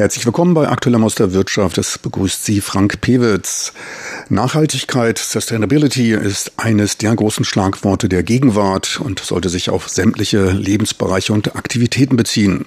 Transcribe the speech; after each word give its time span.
Herzlich 0.00 0.24
willkommen 0.24 0.54
bei 0.54 0.66
Aktueller 0.66 1.02
aus 1.02 1.14
der 1.14 1.34
Wirtschaft. 1.34 1.76
Es 1.76 1.98
begrüßt 1.98 2.42
Sie 2.42 2.62
Frank 2.62 3.02
Pewitz. 3.02 3.74
Nachhaltigkeit, 4.30 5.18
Sustainability 5.18 6.12
ist 6.14 6.52
eines 6.56 6.96
der 6.96 7.14
großen 7.14 7.44
Schlagworte 7.44 8.08
der 8.08 8.22
Gegenwart 8.22 8.98
und 8.98 9.20
sollte 9.20 9.50
sich 9.50 9.68
auf 9.68 9.90
sämtliche 9.90 10.52
Lebensbereiche 10.52 11.34
und 11.34 11.54
Aktivitäten 11.54 12.16
beziehen. 12.16 12.64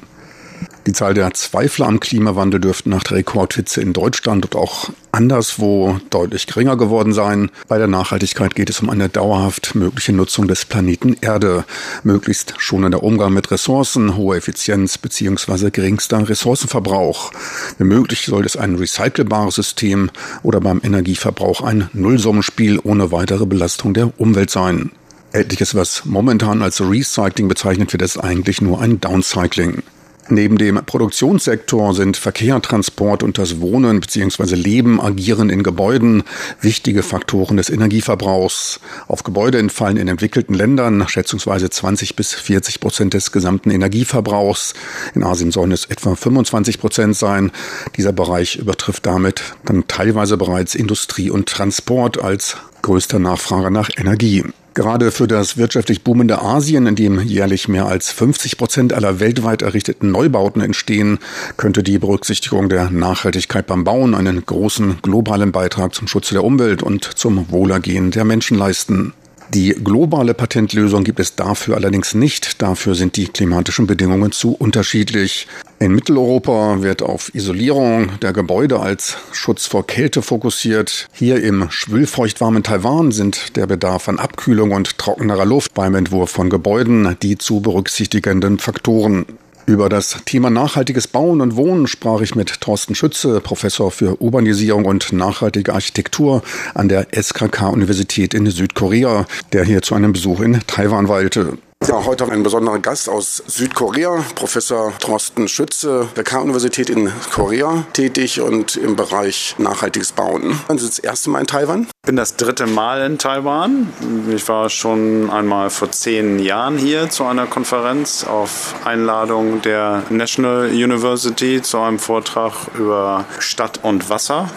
Die 0.86 0.92
Zahl 0.92 1.14
der 1.14 1.34
Zweifler 1.34 1.88
am 1.88 2.02
Klimawandel 2.02 2.60
dürfte 2.60 2.90
nach 2.90 3.04
der 3.04 3.18
Rekordhitze 3.18 3.82
in 3.82 3.94
Deutschland 3.94 4.44
und 4.44 4.56
auch 4.58 4.90
anderswo 5.14 5.98
deutlich 6.10 6.46
geringer 6.46 6.76
geworden 6.76 7.14
sein. 7.14 7.52
Bei 7.70 7.78
der 7.78 7.88
Nachhaltigkeit 7.88 8.54
geht 8.54 8.70
es 8.70 8.82
um 8.82 8.90
eine 8.90 9.08
dauerhaft 9.08 9.76
mögliche 9.76 10.12
Nutzung 10.12 10.50
des 10.50 10.66
Planeten 10.66 11.16
Erde, 11.22 11.64
möglichst 12.04 12.56
schonender 12.58 13.02
Umgang 13.02 13.34
mit 13.34 13.50
Ressourcen, 13.50 14.18
hohe 14.18 14.36
Effizienz 14.36 14.98
bzw. 14.98 15.70
geringster 15.70 16.28
Ressourcenverbrauch. 16.28 17.32
Wenn 17.78 17.88
möglich 17.88 18.26
soll 18.26 18.46
es 18.46 18.58
ein 18.58 18.76
recycelbares 18.76 19.56
System 19.56 20.12
oder 20.42 20.60
beim 20.60 20.82
Energieverbrauch 20.84 21.62
ein 21.62 21.90
Nullsummenspiel 21.94 22.80
ohne 22.84 23.14
weitere 23.14 23.46
Belastung 23.46 23.94
der 23.94 24.12
Umwelt 24.20 24.50
sein. 24.50 24.92
Etliches, 25.32 25.76
was 25.76 26.04
momentan 26.04 26.62
als 26.62 26.82
Recycling 26.82 27.48
bezeichnet 27.48 27.94
wird, 27.94 28.02
ist 28.02 28.18
eigentlich 28.18 28.62
nur 28.62 28.82
ein 28.82 29.00
Downcycling. 29.00 29.82
Neben 30.30 30.58
dem 30.58 30.80
Produktionssektor 30.86 31.94
sind 31.94 32.16
Verkehr, 32.16 32.62
Transport 32.62 33.24
und 33.24 33.38
das 33.38 33.60
Wohnen 33.60 34.00
bzw. 34.00 34.56
Leben, 34.56 35.02
Agieren 35.02 35.50
in 35.50 35.64
Gebäuden 35.64 36.24
wichtige 36.62 37.04
Faktoren 37.04 37.58
des 37.58 37.70
Energieverbrauchs. 37.70 38.80
Auf 39.08 39.24
Gebäude 39.24 39.58
entfallen 39.58 39.98
in 39.98 40.08
entwickelten 40.08 40.54
Ländern 40.54 41.06
schätzungsweise 41.10 41.70
20 41.70 42.16
bis 42.16 42.34
40 42.34 42.80
Prozent 42.80 43.14
des 43.14 43.32
gesamten 43.34 43.70
Energieverbrauchs. 43.70 44.74
In 45.14 45.24
Asien 45.24 45.52
sollen 45.52 45.74
es 45.74 45.86
etwa 45.86 46.16
25 46.16 46.80
Prozent 46.80 47.18
sein. 47.18 47.52
Dieser 47.98 48.14
Bereich 48.14 48.56
übertrifft 48.56 49.06
damit 49.06 49.56
dann 49.66 49.88
teilweise 49.88 50.38
bereits 50.38 50.74
Industrie 50.74 51.30
und 51.30 51.50
Transport 51.50 52.24
als 52.24 52.56
größter 52.82 53.20
Nachfrager 53.20 53.70
nach 53.70 53.90
Energie. 53.98 54.44
Gerade 54.76 55.12
für 55.12 55.28
das 55.28 55.58
wirtschaftlich 55.58 56.04
boomende 56.04 56.42
Asien, 56.42 56.88
in 56.88 56.96
dem 56.96 57.20
jährlich 57.20 57.68
mehr 57.68 57.86
als 57.86 58.12
50 58.12 58.58
Prozent 58.58 58.94
aller 58.94 59.20
weltweit 59.20 59.62
errichteten 59.62 60.12
Neubauten 60.12 60.64
entstehen, 60.64 61.20
könnte 61.58 61.84
die 61.84 62.00
Berücksichtigung 62.00 62.70
der 62.70 62.90
Nachhaltigkeit 62.90 63.68
beim 63.68 63.84
Bauen 63.84 64.16
einen 64.16 64.44
großen 64.44 64.98
globalen 65.04 65.52
Beitrag 65.52 65.94
zum 65.94 66.08
Schutz 66.08 66.30
der 66.30 66.44
Umwelt 66.44 66.82
und 66.82 67.04
zum 67.04 67.52
Wohlergehen 67.52 68.10
der 68.10 68.26
Menschen 68.26 68.58
leisten. 68.58 69.14
Die 69.54 69.70
globale 69.70 70.34
Patentlösung 70.34 71.04
gibt 71.04 71.20
es 71.20 71.36
dafür 71.36 71.76
allerdings 71.76 72.16
nicht. 72.16 72.60
Dafür 72.64 72.96
sind 72.96 73.18
die 73.18 73.28
klimatischen 73.28 73.86
Bedingungen 73.86 74.32
zu 74.32 74.54
unterschiedlich. 74.54 75.48
In 75.78 75.94
Mitteleuropa 75.94 76.82
wird 76.82 77.04
auf 77.04 77.36
Isolierung 77.36 78.20
der 78.22 78.34
Gebäude 78.34 78.80
als 78.80 79.18
Schutz 79.32 79.68
vor 79.68 79.86
Kälte 79.86 80.24
fokussiert. 80.24 81.08
Hier 81.14 81.44
im 81.44 81.70
schwülfeuchtwarmen 81.70 82.64
Taiwan 82.64 83.12
sind 83.12 83.56
der 83.56 83.68
Bedarf 83.68 84.10
an 84.10 84.18
Abkühlung 84.18 84.72
und 84.72 84.98
trockenerer 84.98 85.46
Luft 85.46 85.76
beim 85.76 85.94
Entwurf 85.94 86.32
von 86.32 86.50
Gebäuden 86.50 87.16
die 87.22 87.38
zu 87.38 87.62
berücksichtigenden 87.62 88.58
Faktoren. 88.58 89.28
Über 89.66 89.88
das 89.88 90.18
Thema 90.26 90.50
nachhaltiges 90.50 91.08
Bauen 91.08 91.40
und 91.40 91.56
Wohnen 91.56 91.88
sprach 91.88 92.20
ich 92.20 92.36
mit 92.36 92.60
Thorsten 92.60 92.96
Schütze, 92.96 93.40
Professor 93.40 93.92
für 93.92 94.22
Urbanisierung 94.22 94.84
und 94.84 95.14
nachhaltige 95.14 95.74
Architektur 95.74 96.42
an 96.74 96.90
der 96.90 97.08
SKK-Universität 97.14 98.34
in 98.34 98.46
Südkorea, 98.50 99.26
der 99.54 99.64
hier 99.64 99.82
zu 99.82 99.96
einem 99.96 100.12
Besuch 100.12 100.42
in 100.42 100.60
Taiwan 100.68 101.08
weilte. 101.08 101.58
Ja, 101.88 102.06
heute 102.06 102.32
ein 102.32 102.44
besonderer 102.44 102.80
Gast 102.80 103.10
aus 103.10 103.44
Südkorea, 103.46 104.24
Professor 104.36 104.94
Thorsten 105.00 105.50
Schütze, 105.50 106.08
der 106.16 106.24
K-Universität 106.24 106.90
in 106.90 107.12
Korea 107.32 107.84
tätig 107.92 108.40
und 108.40 108.78
im 108.78 108.96
Bereich 108.96 109.56
nachhaltiges 109.58 110.14
Bauen. 110.14 110.60
Sind 110.70 110.80
Sie 110.80 110.88
das 110.88 111.00
erste 111.00 111.30
Mal 111.30 111.42
in 111.42 111.48
Taiwan? 111.48 111.82
Ich 111.82 112.08
bin 112.08 112.16
das 112.16 112.38
dritte 112.38 112.68
Mal 112.68 113.06
in 113.06 113.18
Taiwan. 113.18 113.92
Ich 114.34 114.48
war 114.48 114.70
schon 114.70 115.30
einmal 115.30 115.70
vor 115.70 115.92
zehn 115.92 116.40
Jahren 116.40 116.78
hier 116.78 117.10
zu 117.10 117.26
einer 117.26 117.48
Konferenz 117.48 118.24
auf 118.24 118.76
Einladung 118.86 119.62
der 119.62 120.04
National 120.10 120.68
University 120.68 121.62
zu 121.62 121.80
einem 121.80 122.00
Vortrag 122.00 122.54
über 122.78 123.26
Stadt 123.40 123.82
und 123.84 124.10
Wasser 124.10 124.50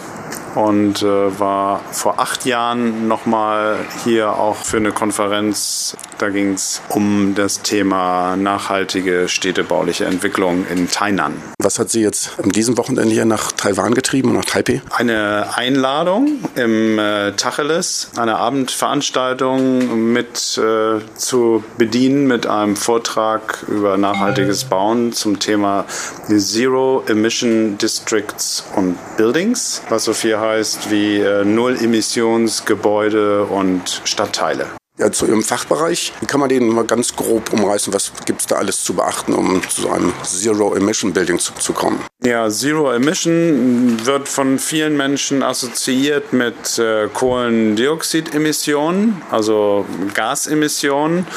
und 0.57 1.03
äh, 1.03 1.39
war 1.39 1.81
vor 1.91 2.19
acht 2.19 2.45
Jahren 2.45 3.07
nochmal 3.07 3.77
hier 4.03 4.33
auch 4.33 4.55
für 4.55 4.77
eine 4.77 4.91
Konferenz. 4.91 5.95
Da 6.17 6.29
ging 6.29 6.53
es 6.53 6.81
um 6.89 7.35
das 7.35 7.61
Thema 7.61 8.35
nachhaltige 8.35 9.29
städtebauliche 9.29 10.05
Entwicklung 10.05 10.65
in 10.67 10.89
Tainan. 10.89 11.33
Was 11.59 11.77
hat 11.77 11.91
Sie 11.91 12.01
jetzt 12.01 12.39
an 12.41 12.49
diesem 12.49 12.77
Wochenende 12.77 13.13
hier 13.13 13.25
nach 13.25 13.51
Taiwan 13.51 13.93
getrieben, 13.93 14.33
nach 14.33 14.45
Taipei? 14.45 14.81
Eine 14.89 15.49
Einladung 15.55 16.39
im 16.55 16.97
äh, 16.97 17.33
Tacheles, 17.33 18.09
eine 18.17 18.37
Abendveranstaltung 18.37 20.11
mit 20.11 20.57
äh, 20.57 21.01
zu 21.15 21.63
bedienen 21.77 22.25
mit 22.25 22.47
einem 22.47 22.75
Vortrag 22.75 23.63
über 23.67 23.97
nachhaltiges 23.97 24.63
Bauen 24.63 25.13
zum 25.13 25.39
Thema 25.39 25.85
Zero 26.27 27.03
Emission 27.07 27.77
Districts 27.77 28.63
und 28.75 28.97
Buildings, 29.17 29.83
was 29.89 30.05
so 30.05 30.13
viel 30.13 30.37
heißt 30.47 30.91
wie 30.91 31.17
äh, 31.17 31.43
Null-Emissionsgebäude 31.43 33.45
und 33.45 34.01
Stadtteile. 34.05 34.67
Ja, 34.99 35.11
zu 35.11 35.27
Ihrem 35.27 35.43
Fachbereich, 35.43 36.11
wie 36.21 36.25
kann 36.25 36.39
man 36.39 36.49
den 36.49 36.69
mal 36.69 36.83
ganz 36.83 37.15
grob 37.15 37.53
umreißen? 37.53 37.93
Was 37.93 38.11
gibt 38.25 38.41
es 38.41 38.47
da 38.47 38.55
alles 38.55 38.83
zu 38.83 38.95
beachten, 38.95 39.33
um 39.33 39.61
zu 39.69 39.91
einem 39.91 40.11
Zero-Emission-Building 40.23 41.37
zu, 41.37 41.53
zu, 41.53 41.73
kommen? 41.73 42.03
Ja, 42.23 42.49
Zero 42.49 42.91
Emission 42.91 44.03
wird 44.05 44.27
von 44.27 44.57
vielen 44.57 44.97
Menschen 44.97 45.43
assoziiert 45.43 46.33
mit 46.33 46.79
äh, 46.79 47.09
Kohlendioxidemissionen, 47.13 49.21
also 49.29 49.85
Gasemissionen. 50.15 51.27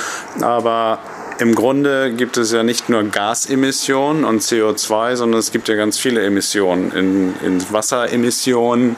Aber 0.40 1.00
im 1.40 1.54
Grunde 1.54 2.12
gibt 2.12 2.36
es 2.36 2.52
ja 2.52 2.62
nicht 2.62 2.90
nur 2.90 3.02
Gasemissionen 3.02 4.24
und 4.24 4.42
CO2, 4.42 5.16
sondern 5.16 5.40
es 5.40 5.52
gibt 5.52 5.68
ja 5.68 5.74
ganz 5.74 5.98
viele 5.98 6.22
Emissionen. 6.22 6.92
In, 6.92 7.34
in 7.42 7.72
Wasseremissionen, 7.72 8.96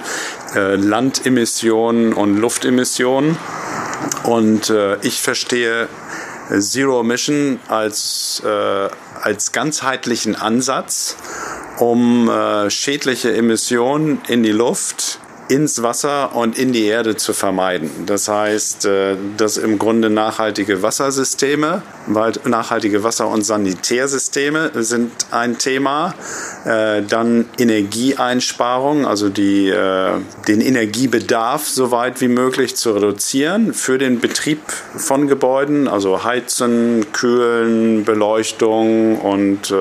äh, 0.56 0.74
Landemissionen 0.74 2.12
und 2.12 2.38
Luftemissionen. 2.38 3.38
Und 4.24 4.70
äh, 4.70 4.96
ich 5.02 5.22
verstehe 5.22 5.88
Zero 6.58 7.00
Emission 7.00 7.60
als, 7.68 8.42
äh, 8.44 8.88
als 9.22 9.52
ganzheitlichen 9.52 10.34
Ansatz, 10.34 11.16
um 11.78 12.28
äh, 12.28 12.70
schädliche 12.70 13.32
Emissionen 13.32 14.20
in 14.26 14.42
die 14.42 14.50
Luft 14.50 15.20
ins 15.52 15.82
Wasser 15.82 16.34
und 16.34 16.58
in 16.58 16.72
die 16.72 16.86
Erde 16.86 17.16
zu 17.16 17.34
vermeiden. 17.34 17.90
Das 18.06 18.26
heißt, 18.26 18.86
äh, 18.86 19.16
dass 19.36 19.58
im 19.58 19.78
Grunde 19.78 20.08
nachhaltige 20.08 20.82
Wassersysteme, 20.82 21.82
weil 22.06 22.32
nachhaltige 22.44 23.04
Wasser- 23.04 23.28
und 23.28 23.42
Sanitärsysteme 23.42 24.70
sind 24.76 25.12
ein 25.30 25.58
Thema. 25.58 26.14
Äh, 26.64 27.02
dann 27.02 27.44
Energieeinsparung, 27.58 29.04
also 29.04 29.28
die, 29.28 29.68
äh, 29.68 30.12
den 30.48 30.62
Energiebedarf 30.62 31.68
so 31.68 31.90
weit 31.90 32.22
wie 32.22 32.28
möglich 32.28 32.74
zu 32.76 32.92
reduzieren 32.92 33.74
für 33.74 33.98
den 33.98 34.20
Betrieb 34.20 34.60
von 34.96 35.28
Gebäuden, 35.28 35.86
also 35.86 36.24
Heizen, 36.24 37.12
Kühlen, 37.12 38.04
Beleuchtung 38.04 39.18
und 39.18 39.74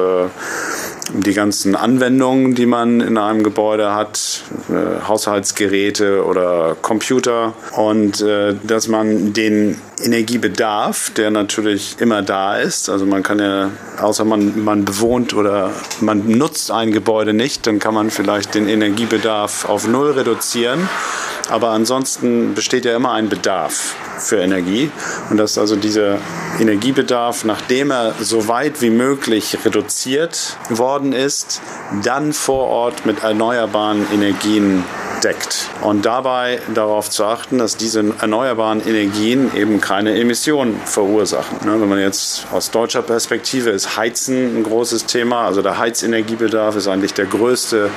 die 1.13 1.33
ganzen 1.33 1.75
Anwendungen, 1.75 2.55
die 2.55 2.66
man 2.66 3.01
in 3.01 3.17
einem 3.17 3.44
Gebäude 3.44 3.94
hat, 3.94 4.44
äh, 4.69 5.08
Haushaltsgeräte 5.08 6.25
oder 6.25 6.75
Computer. 6.81 7.53
Und 7.75 8.22
äh, 8.22 8.55
dass 8.63 8.87
man 8.87 9.34
den 9.34 9.79
Energiebedarf, 10.03 11.11
der 11.11 11.31
natürlich 11.31 11.97
immer 11.99 12.22
da 12.22 12.58
ist, 12.58 12.90
also 12.90 13.05
man 13.05 13.23
kann 13.23 13.40
ja, 13.40 13.72
außer 13.99 14.25
man, 14.25 14.63
man 14.63 14.85
bewohnt 14.85 15.34
oder 15.34 15.72
man 15.99 16.28
nutzt 16.28 16.72
ein 16.72 16.91
Gebäude 16.91 17.34
nicht, 17.34 17.67
dann 17.67 17.79
kann 17.79 17.93
man 17.93 18.09
vielleicht 18.09 18.55
den 18.55 18.67
Energiebedarf 18.67 19.66
auf 19.69 19.87
Null 19.87 20.11
reduzieren, 20.11 20.90
aber 21.52 21.70
ansonsten 21.70 22.53
besteht 22.53 22.86
ja 22.86 22.96
immer 22.96 23.12
ein 23.12 23.30
Bedarf 23.30 23.96
für 24.18 24.38
Energie. 24.38 24.90
Und 25.30 25.38
dass 25.38 25.58
also 25.58 25.76
dieser 25.76 26.20
Energiebedarf, 26.59 27.44
nachdem 27.44 27.92
er 27.92 28.14
so 28.20 28.48
weit 28.48 28.82
wie 28.82 28.90
möglich 28.90 29.58
reduziert 29.66 30.58
worden 30.70 31.14
ist, 31.14 31.62
dann 32.03 32.34
vor 32.34 32.68
Ort 32.68 33.06
mit 33.06 33.24
erneuerbaren 33.24 34.06
Energien 34.14 34.84
deckt. 35.24 35.70
Und 35.82 36.06
dabei 36.06 36.59
darauf 36.74 37.09
zu 37.09 37.26
achten, 37.26 37.58
dass 37.58 37.78
diese 37.78 38.14
erneuerbaren 38.20 38.86
Energien 38.86 39.56
eben 39.56 39.82
keine 39.82 40.20
Emissionen 40.20 40.80
verursachen. 40.86 41.59
Ne, 41.66 41.80
wenn 41.80 41.90
man 41.90 42.00
jetzt 42.00 42.48
aus 42.52 42.72
deutscher 42.72 43.02
Perspektive 43.02 43.70
ist 43.70 43.98
Heizen 43.98 44.58
ein 44.58 44.64
großes 44.64 45.06
Thema. 45.06 45.46
Also 45.46 45.62
der 45.62 45.78
Heizenergiebedarf 45.78 46.76
ist 46.76 46.88
eigentlich 46.88 47.14
der 47.14 47.26
größte 47.26 47.90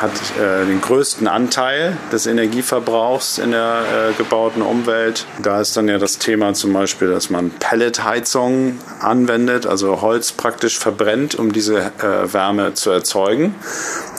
hat 0.00 0.12
äh, 0.38 0.66
den 0.66 0.80
größten 0.80 1.28
Anteil 1.28 1.96
des 2.12 2.26
Energieverbrauchs 2.26 3.38
in 3.38 3.50
der 3.52 3.82
äh, 4.10 4.12
gebauten 4.14 4.62
Umwelt. 4.62 5.26
Da 5.42 5.60
ist 5.60 5.76
dann 5.76 5.88
ja 5.88 5.98
das 5.98 6.18
Thema 6.18 6.54
zum 6.54 6.72
Beispiel, 6.72 7.08
dass 7.08 7.30
man 7.30 7.50
Pelletheizung 7.50 8.78
anwendet, 9.00 9.66
also 9.66 10.00
Holz 10.00 10.32
praktisch 10.32 10.78
verbrennt, 10.78 11.34
um 11.34 11.52
diese 11.52 11.92
äh, 11.98 12.32
Wärme 12.32 12.74
zu 12.74 12.90
erzeugen. 12.90 13.54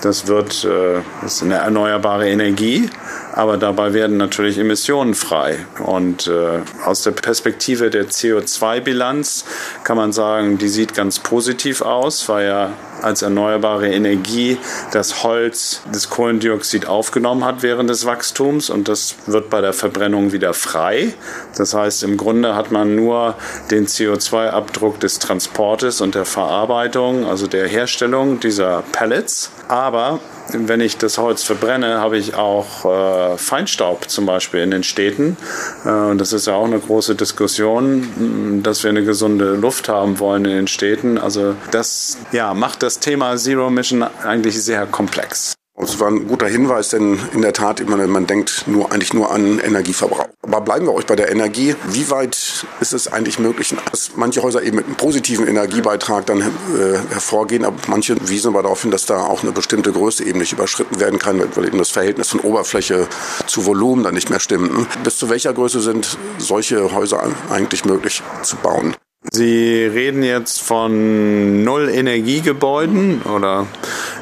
Das 0.01 0.27
wird 0.27 0.63
äh, 0.63 0.99
das 1.21 1.35
ist 1.35 1.43
eine 1.43 1.55
erneuerbare 1.55 2.29
Energie 2.29 2.89
aber 3.33 3.57
dabei 3.57 3.93
werden 3.93 4.17
natürlich 4.17 4.57
Emissionen 4.57 5.13
frei. 5.13 5.65
Und 5.83 6.27
äh, 6.27 6.59
aus 6.85 7.03
der 7.03 7.11
Perspektive 7.11 7.89
der 7.89 8.09
CO2-Bilanz 8.09 9.45
kann 9.83 9.97
man 9.97 10.11
sagen, 10.11 10.57
die 10.57 10.67
sieht 10.67 10.93
ganz 10.93 11.19
positiv 11.19 11.81
aus, 11.81 12.27
weil 12.29 12.47
ja 12.47 12.69
als 13.01 13.21
erneuerbare 13.21 13.89
Energie 13.89 14.57
das 14.91 15.23
Holz 15.23 15.81
das 15.91 16.09
Kohlendioxid 16.09 16.87
aufgenommen 16.87 17.45
hat 17.45 17.63
während 17.63 17.89
des 17.89 18.05
Wachstums 18.05 18.69
und 18.69 18.87
das 18.87 19.15
wird 19.25 19.49
bei 19.49 19.61
der 19.61 19.73
Verbrennung 19.73 20.31
wieder 20.31 20.53
frei. 20.53 21.13
Das 21.57 21.73
heißt, 21.73 22.03
im 22.03 22.17
Grunde 22.17 22.55
hat 22.55 22.71
man 22.71 22.95
nur 22.95 23.35
den 23.69 23.87
CO2-Abdruck 23.87 24.99
des 24.99 25.19
Transportes 25.19 26.01
und 26.01 26.15
der 26.15 26.25
Verarbeitung, 26.25 27.25
also 27.25 27.47
der 27.47 27.67
Herstellung 27.67 28.39
dieser 28.39 28.83
Pellets. 28.91 29.51
Aber 29.67 30.19
wenn 30.53 30.81
ich 30.81 30.97
das 30.97 31.17
Holz 31.17 31.43
verbrenne, 31.43 31.99
habe 31.99 32.17
ich 32.17 32.35
auch 32.35 32.85
äh, 32.85 33.37
Feinstaub 33.37 34.09
zum 34.09 34.25
Beispiel 34.25 34.61
in 34.61 34.71
den 34.71 34.83
Städten. 34.83 35.37
Äh, 35.85 35.89
und 35.89 36.17
das 36.19 36.33
ist 36.33 36.47
ja 36.47 36.53
auch 36.53 36.65
eine 36.65 36.79
große 36.79 37.15
Diskussion, 37.15 38.61
dass 38.63 38.83
wir 38.83 38.89
eine 38.89 39.03
gesunde 39.03 39.55
Luft 39.55 39.89
haben 39.89 40.19
wollen 40.19 40.45
in 40.45 40.51
den 40.51 40.67
Städten. 40.67 41.17
Also 41.17 41.55
das 41.71 42.17
ja, 42.31 42.53
macht 42.53 42.83
das 42.83 42.99
Thema 42.99 43.35
Zero 43.37 43.69
Mission 43.69 44.03
eigentlich 44.23 44.61
sehr 44.61 44.85
komplex. 44.85 45.55
Es 45.83 45.99
war 45.99 46.09
ein 46.09 46.27
guter 46.27 46.47
Hinweis, 46.47 46.89
denn 46.89 47.19
in 47.33 47.41
der 47.41 47.53
Tat, 47.53 47.83
man, 47.87 48.07
man 48.09 48.27
denkt 48.27 48.65
nur, 48.67 48.91
eigentlich 48.91 49.13
nur 49.13 49.31
an 49.31 49.59
Energieverbrauch. 49.59 50.27
Aber 50.43 50.61
bleiben 50.61 50.85
wir 50.85 50.93
euch 50.93 51.07
bei 51.07 51.15
der 51.15 51.31
Energie. 51.31 51.75
Wie 51.89 52.09
weit 52.11 52.65
ist 52.79 52.93
es 52.93 53.07
eigentlich 53.07 53.39
möglich, 53.39 53.73
dass 53.89 54.11
manche 54.15 54.43
Häuser 54.43 54.61
eben 54.61 54.77
mit 54.77 54.85
einem 54.85 54.95
positiven 54.95 55.47
Energiebeitrag 55.47 56.27
dann 56.27 56.41
äh, 56.41 56.97
hervorgehen, 57.09 57.65
aber 57.65 57.77
manche 57.87 58.15
wiesen 58.29 58.49
aber 58.49 58.61
darauf 58.61 58.83
hin, 58.83 58.91
dass 58.91 59.07
da 59.07 59.21
auch 59.21 59.41
eine 59.41 59.51
bestimmte 59.51 59.91
Größe 59.91 60.23
eben 60.23 60.39
nicht 60.39 60.53
überschritten 60.53 60.99
werden 60.99 61.17
kann, 61.17 61.41
weil 61.55 61.65
eben 61.65 61.79
das 61.79 61.89
Verhältnis 61.89 62.29
von 62.29 62.41
Oberfläche 62.41 63.07
zu 63.47 63.65
Volumen 63.65 64.03
dann 64.03 64.13
nicht 64.13 64.29
mehr 64.29 64.39
stimmt. 64.39 64.87
Bis 65.03 65.17
zu 65.17 65.29
welcher 65.29 65.53
Größe 65.53 65.81
sind 65.81 66.17
solche 66.37 66.93
Häuser 66.93 67.23
eigentlich 67.49 67.85
möglich 67.85 68.21
zu 68.43 68.55
bauen? 68.57 68.95
Sie 69.29 69.85
reden 69.85 70.23
jetzt 70.23 70.61
von 70.61 71.63
Null-Energiegebäuden 71.63 73.21
oder 73.21 73.67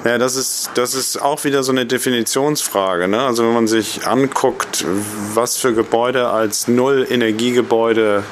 ja, 0.06 0.18
das 0.18 0.36
ist, 0.36 0.72
das 0.76 0.94
ist 0.94 1.22
auch 1.22 1.44
wieder 1.44 1.64
so 1.64 1.72
eine 1.72 1.86
Definitionsfrage. 1.86 3.08
Ne? 3.08 3.22
Also 3.22 3.44
wenn 3.44 3.54
man 3.54 3.68
sich 3.68 4.08
anguckt, 4.08 4.86
was 5.34 5.58
für 5.58 5.74
Gebäude 5.74 6.30
als 6.30 6.68
Null-Energiegebäude 6.68 8.24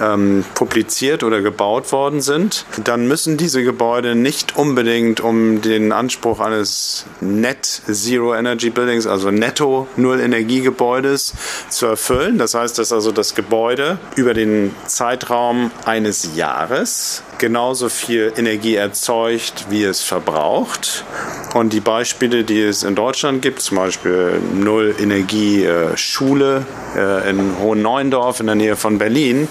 ähm, 0.00 0.44
publiziert 0.54 1.22
oder 1.22 1.40
gebaut 1.40 1.92
worden 1.92 2.20
sind, 2.20 2.64
dann 2.84 3.06
müssen 3.06 3.36
diese 3.36 3.62
Gebäude 3.62 4.14
nicht 4.14 4.56
unbedingt 4.56 5.20
um 5.20 5.62
den 5.62 5.92
Anspruch 5.92 6.40
eines 6.40 7.04
Net 7.20 7.64
Zero 7.64 8.34
Energy 8.34 8.70
Buildings, 8.70 9.06
also 9.06 9.30
Netto 9.30 9.86
Null 9.96 10.20
Energiegebäudes 10.20 11.34
zu 11.68 11.86
erfüllen. 11.86 12.38
Das 12.38 12.54
heißt, 12.54 12.78
dass 12.78 12.92
also 12.92 13.12
das 13.12 13.34
Gebäude 13.34 13.98
über 14.16 14.34
den 14.34 14.74
Zeitraum 14.86 15.70
eines 15.84 16.36
Jahres 16.36 17.22
genauso 17.38 17.88
viel 17.88 18.32
Energie 18.36 18.74
erzeugt, 18.74 19.66
wie 19.70 19.84
es 19.84 20.02
verbraucht. 20.02 21.04
Und 21.54 21.72
die 21.72 21.80
Beispiele, 21.80 22.44
die 22.44 22.60
es 22.60 22.82
in 22.82 22.94
Deutschland 22.94 23.40
gibt, 23.40 23.62
zum 23.62 23.78
Beispiel 23.78 24.40
Null 24.54 24.94
Energie 25.00 25.64
äh, 25.64 25.96
Schule 25.96 26.66
äh, 26.96 27.30
in 27.30 27.58
Hohen 27.58 27.80
Neuendorf 27.80 28.40
in 28.40 28.46
der 28.46 28.54
Nähe 28.54 28.76
von 28.76 28.98
Berlin, 28.98 29.48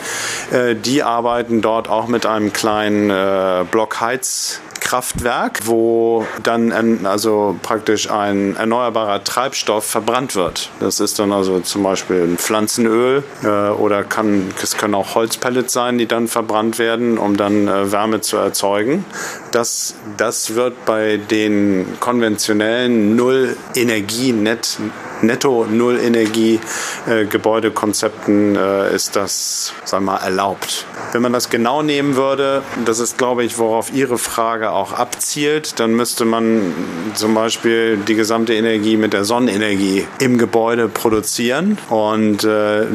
äh, 0.52 0.76
die 0.76 1.02
arbeiten 1.02 1.62
dort 1.62 1.90
auch 1.90 2.08
mit 2.08 2.26
einem 2.26 2.54
kleinen 2.54 3.10
äh, 3.10 3.66
Block-Heiz- 3.70 4.62
Kraftwerk, 4.88 5.60
wo 5.66 6.26
dann 6.44 7.06
also 7.06 7.60
praktisch 7.62 8.10
ein 8.10 8.56
erneuerbarer 8.56 9.22
Treibstoff 9.22 9.86
verbrannt 9.86 10.34
wird. 10.36 10.70
Das 10.80 11.02
ist 11.02 11.20
dann 11.20 11.34
also 11.34 11.60
zum 11.60 11.84
Beispiel 11.84 12.24
ein 12.24 12.38
Pflanzenöl 12.38 13.22
äh, 13.44 13.48
oder 13.48 14.06
kann, 14.06 14.54
es 14.64 14.78
können 14.78 14.96
auch 14.96 15.14
Holzpellets 15.14 15.74
sein, 15.74 15.98
die 15.98 16.06
dann 16.06 16.30
verbrannt 16.30 16.80
werden, 16.80 17.18
um 17.18 17.36
dann 17.36 17.68
äh, 17.68 17.92
Wärme 17.92 18.22
zu 18.22 18.38
erzeugen. 18.38 19.04
Das, 19.52 19.96
das 20.16 20.56
wird 20.56 20.86
bei 20.86 21.18
den 21.18 22.00
konventionellen 22.00 23.18
Null-Energie-Net 23.18 24.78
netto 25.22 25.66
Null 25.70 26.00
Energie 26.00 26.60
äh, 27.08 27.26
äh, 27.26 28.96
ist 28.96 29.16
das, 29.16 29.74
sagen 29.84 30.06
wir 30.06 30.14
mal, 30.14 30.18
erlaubt. 30.18 30.86
Wenn 31.12 31.22
man 31.22 31.34
das 31.34 31.50
genau 31.50 31.82
nehmen 31.82 32.16
würde, 32.16 32.64
das 32.86 33.00
ist, 33.00 33.18
glaube 33.18 33.44
ich, 33.44 33.58
worauf 33.58 33.94
Ihre 33.94 34.18
Frage 34.18 34.72
auch 34.72 34.94
abzielt, 34.94 35.80
dann 35.80 35.94
müsste 35.94 36.26
man 36.26 36.74
zum 37.14 37.34
Beispiel 37.34 37.98
die 37.98 38.16
gesamte 38.16 38.54
Energie 38.54 38.98
mit 38.98 39.14
der 39.14 39.24
Sonnenenergie 39.24 40.06
im 40.20 40.38
Gebäude 40.38 40.88
produzieren 40.88 41.78
und 41.90 42.44
äh, 42.44 42.86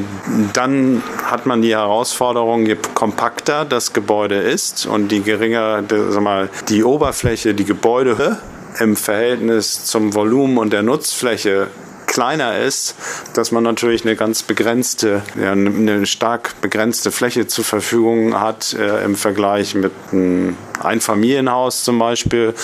dann 0.53 1.03
hat 1.25 1.47
man 1.47 1.63
die 1.63 1.75
Herausforderung, 1.75 2.67
je 2.67 2.77
kompakter 2.95 3.65
das 3.65 3.93
Gebäude 3.93 4.37
ist 4.37 4.87
und 4.87 5.09
die 5.09 5.23
geringer, 5.23 5.83
sag 5.89 6.23
mal, 6.23 6.49
die 6.69 6.85
Oberfläche, 6.85 7.55
die 7.55 7.65
Gebäude 7.65 8.39
im 8.79 8.97
Verhältnis 8.97 9.85
zum 9.85 10.15
Volumen 10.15 10.59
und 10.59 10.73
der 10.73 10.83
Nutzfläche 10.83 11.69
kleiner 12.13 12.59
ist, 12.59 12.95
dass 13.33 13.53
man 13.53 13.65
natürlich 13.65 14.05
eine 14.05 14.17
ganz 14.17 14.43
begrenzte, 14.43 15.23
ja, 15.41 15.53
eine 15.53 16.05
stark 16.05 16.61
begrenzte 16.61 17.11
Fläche 17.11 17.47
zur 17.47 17.65
Verfügung 17.65 18.39
hat 18.39 18.75
äh, 18.75 19.03
im 19.03 19.17
Vergleich 19.17 19.75
mit 19.75 19.93
einem 20.13 20.57
Einfamilienhaus 20.83 21.85
zum 21.85 21.99
Beispiel, 21.99 22.55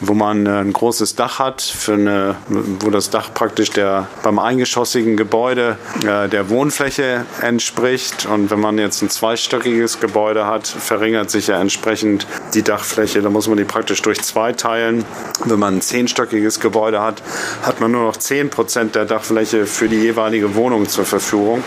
wo 0.00 0.14
man 0.14 0.46
äh, 0.46 0.50
ein 0.60 0.72
großes 0.72 1.16
Dach 1.16 1.38
hat, 1.38 1.62
für 1.62 1.94
eine, 1.94 2.36
wo 2.48 2.90
das 2.90 3.10
Dach 3.10 3.32
praktisch 3.32 3.70
der 3.70 4.08
beim 4.22 4.38
eingeschossigen 4.38 5.16
Gebäude 5.16 5.76
äh, 6.04 6.28
der 6.28 6.48
Wohnfläche 6.50 7.24
entspricht. 7.40 8.26
Und 8.26 8.50
wenn 8.50 8.60
man 8.60 8.78
jetzt 8.78 9.02
ein 9.02 9.10
zweistöckiges 9.10 10.00
Gebäude 10.00 10.46
hat, 10.46 10.66
verringert 10.66 11.30
sich 11.30 11.48
ja 11.48 11.60
entsprechend 11.60 12.26
die 12.54 12.62
Dachfläche. 12.62 13.22
Da 13.22 13.30
muss 13.30 13.48
man 13.48 13.56
die 13.56 13.64
praktisch 13.64 14.02
durch 14.02 14.20
zwei 14.22 14.52
teilen. 14.52 15.04
Wenn 15.44 15.58
man 15.58 15.76
ein 15.76 15.80
zehnstöckiges 15.80 16.60
Gebäude 16.60 17.02
hat, 17.02 17.22
hat 17.62 17.80
man 17.80 17.92
nur 17.92 18.04
noch 18.04 18.16
10 18.16 18.50
Prozent 18.50 18.94
der 18.94 19.04
Dachfläche 19.04 19.66
für 19.66 19.88
die 19.88 19.96
jeweilige 19.96 20.54
Wohnung 20.54 20.88
zur 20.88 21.04
Verfügung. 21.04 21.62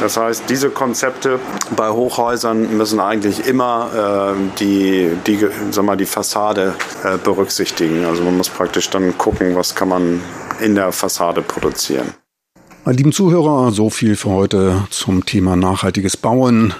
Das 0.00 0.16
heißt, 0.16 0.44
diese 0.48 0.70
Konzepte 0.70 1.38
bei 1.76 1.90
Hochhäusern 1.90 2.76
müssen 2.76 3.00
eigentlich 3.00 3.46
immer 3.46 4.34
äh, 4.36 4.58
die, 4.58 5.10
die 5.26 5.47
sag 5.70 5.84
mal, 5.84 5.96
die 5.96 6.06
Fassade 6.06 6.74
äh, 7.04 7.18
berücksichtigen. 7.18 8.04
Also 8.04 8.22
man 8.22 8.36
muss 8.36 8.48
praktisch 8.48 8.90
dann 8.90 9.16
gucken, 9.18 9.56
was 9.56 9.74
kann 9.74 9.88
man 9.88 10.20
in 10.60 10.74
der 10.74 10.92
Fassade 10.92 11.42
produzieren. 11.42 12.14
Meine 12.84 12.96
lieben 12.96 13.12
Zuhörer, 13.12 13.70
so 13.70 13.90
viel 13.90 14.16
für 14.16 14.30
heute 14.30 14.86
zum 14.90 15.26
Thema 15.26 15.56
nachhaltiges 15.56 16.16
Bauen. 16.16 16.74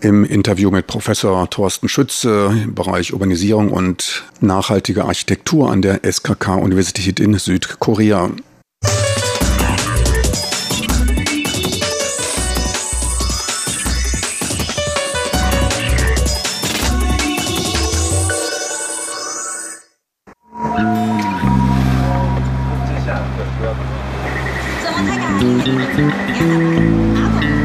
Im 0.00 0.24
Interview 0.24 0.70
mit 0.70 0.86
Professor 0.86 1.48
Thorsten 1.48 1.88
Schütze 1.88 2.50
im 2.64 2.74
Bereich 2.74 3.12
Urbanisierung 3.12 3.70
und 3.70 4.24
nachhaltige 4.40 5.04
Architektur 5.04 5.70
an 5.70 5.82
der 5.82 6.00
SKK-Universität 6.04 7.18
in 7.18 7.38
Südkorea. 7.38 8.30
I'm 25.78 27.55